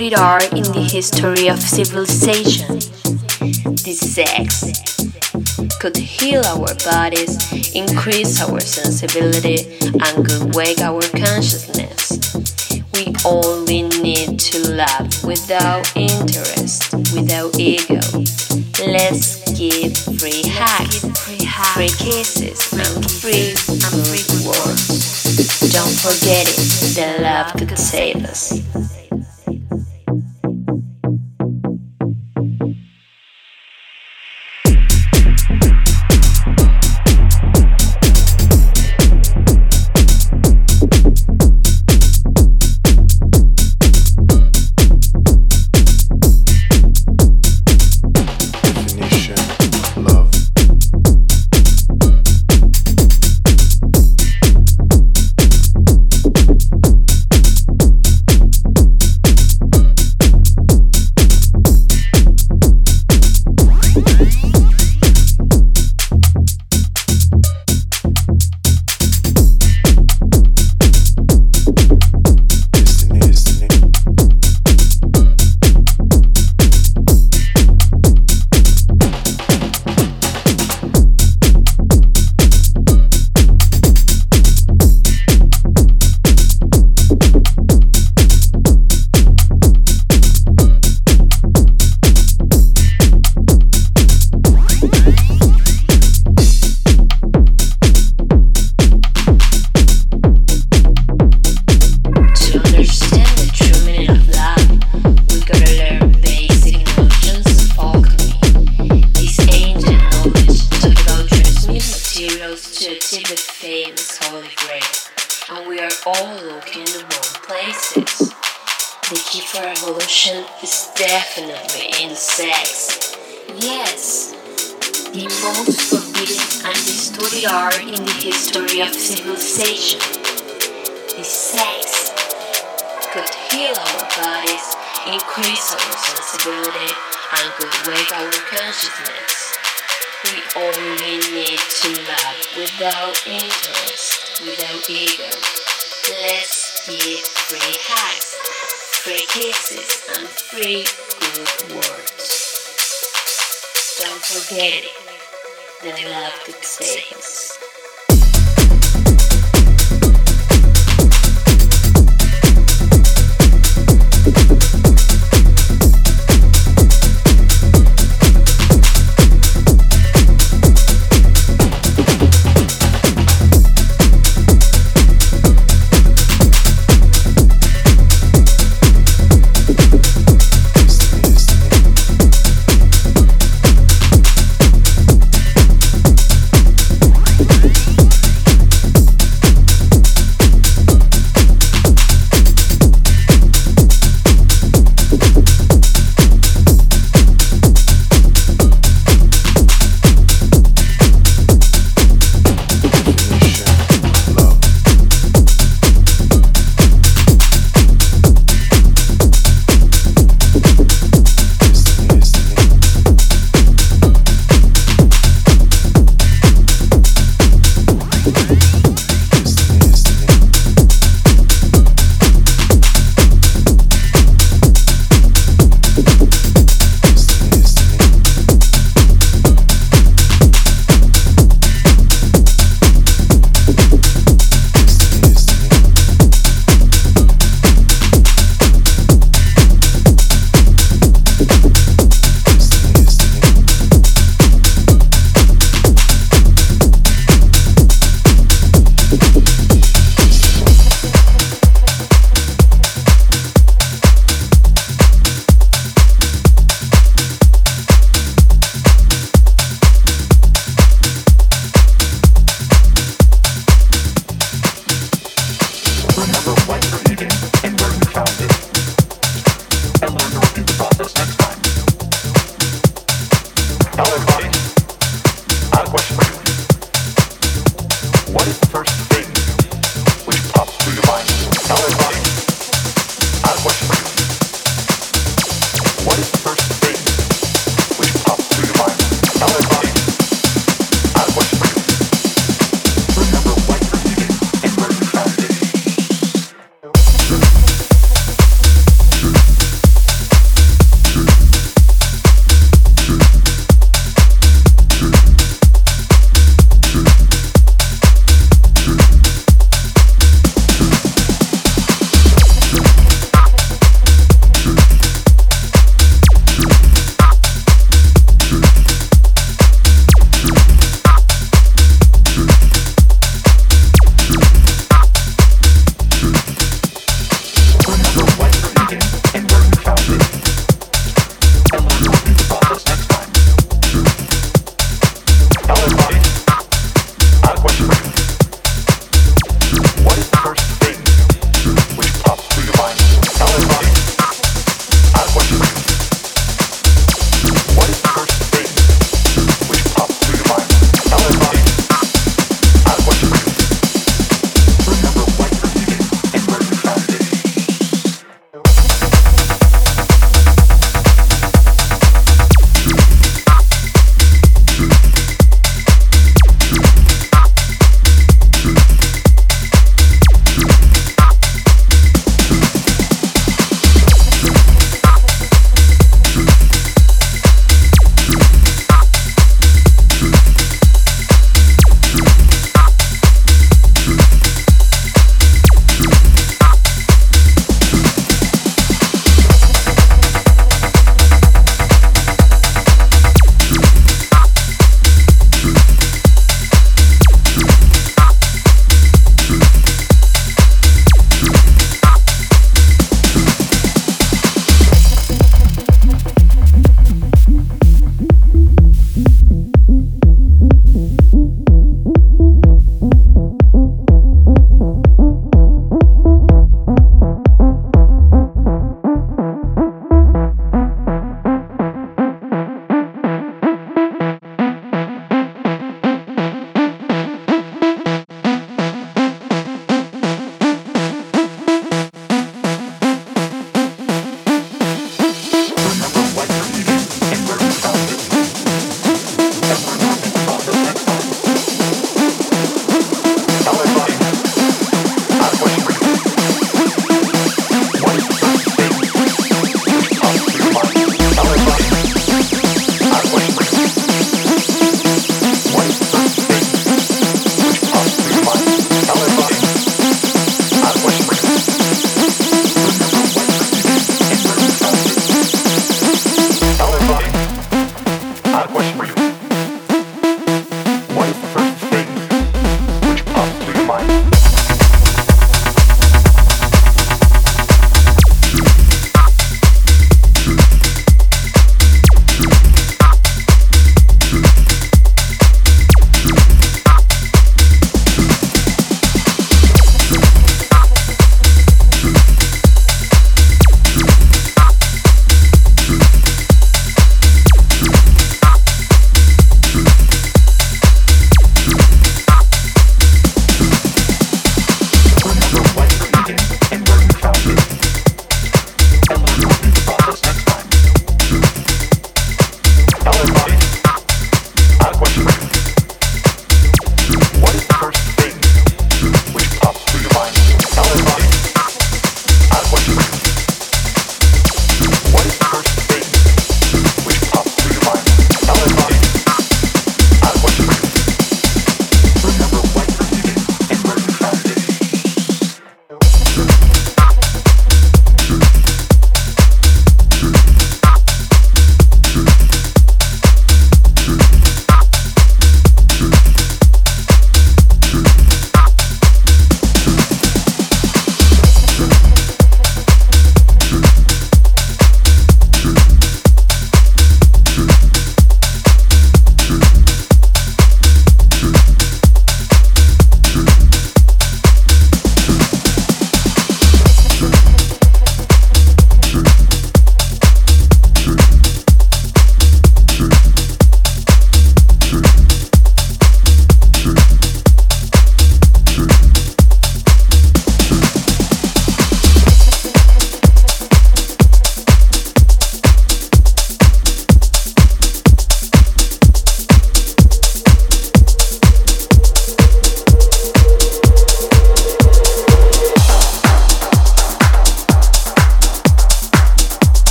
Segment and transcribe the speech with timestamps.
[0.00, 2.78] Distorted are in the history of civilization.
[3.84, 4.64] This sex
[5.78, 7.36] could heal our bodies,
[7.74, 12.16] increase our sensibility, and could wake our consciousness.
[12.94, 15.94] We only need to love without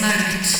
[0.00, 0.59] Smart.